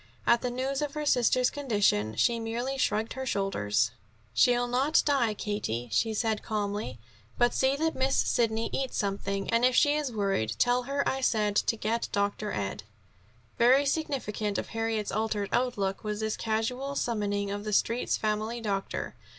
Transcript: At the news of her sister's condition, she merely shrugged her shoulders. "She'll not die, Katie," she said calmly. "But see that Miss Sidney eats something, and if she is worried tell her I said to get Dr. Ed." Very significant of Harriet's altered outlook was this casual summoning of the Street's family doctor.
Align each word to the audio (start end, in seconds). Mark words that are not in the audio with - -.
At 0.25 0.41
the 0.41 0.49
news 0.49 0.81
of 0.81 0.95
her 0.95 1.05
sister's 1.05 1.51
condition, 1.51 2.15
she 2.15 2.39
merely 2.39 2.75
shrugged 2.75 3.13
her 3.13 3.23
shoulders. 3.27 3.91
"She'll 4.33 4.65
not 4.67 5.03
die, 5.05 5.35
Katie," 5.35 5.89
she 5.91 6.11
said 6.15 6.41
calmly. 6.41 6.97
"But 7.37 7.53
see 7.53 7.75
that 7.75 7.93
Miss 7.93 8.15
Sidney 8.15 8.71
eats 8.73 8.97
something, 8.97 9.47
and 9.53 9.63
if 9.63 9.75
she 9.75 9.93
is 9.95 10.11
worried 10.11 10.55
tell 10.57 10.85
her 10.89 11.07
I 11.07 11.21
said 11.21 11.55
to 11.57 11.77
get 11.77 12.09
Dr. 12.11 12.51
Ed." 12.51 12.81
Very 13.59 13.85
significant 13.85 14.57
of 14.57 14.69
Harriet's 14.69 15.11
altered 15.11 15.49
outlook 15.51 16.03
was 16.03 16.19
this 16.21 16.35
casual 16.35 16.95
summoning 16.95 17.51
of 17.51 17.63
the 17.63 17.71
Street's 17.71 18.17
family 18.17 18.59
doctor. 18.59 19.13